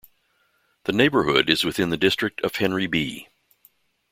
[0.85, 3.27] The neighborhood is within the district of Henry B.